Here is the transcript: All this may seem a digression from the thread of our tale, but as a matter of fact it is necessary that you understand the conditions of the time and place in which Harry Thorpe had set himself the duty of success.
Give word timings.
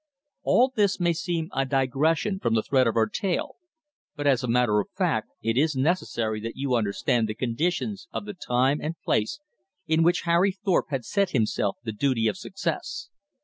All 0.41 0.73
this 0.75 0.99
may 0.99 1.13
seem 1.13 1.49
a 1.53 1.63
digression 1.63 2.39
from 2.39 2.55
the 2.55 2.63
thread 2.63 2.87
of 2.87 2.95
our 2.95 3.05
tale, 3.07 3.57
but 4.15 4.25
as 4.25 4.43
a 4.43 4.47
matter 4.47 4.79
of 4.79 4.89
fact 4.97 5.29
it 5.43 5.57
is 5.57 5.75
necessary 5.75 6.39
that 6.41 6.55
you 6.57 6.73
understand 6.73 7.27
the 7.29 7.35
conditions 7.35 8.07
of 8.11 8.25
the 8.25 8.33
time 8.33 8.81
and 8.81 8.99
place 9.05 9.39
in 9.85 10.01
which 10.01 10.21
Harry 10.23 10.53
Thorpe 10.53 10.89
had 10.89 11.05
set 11.05 11.29
himself 11.37 11.77
the 11.83 11.91
duty 11.93 12.27
of 12.27 12.35
success. 12.35 13.09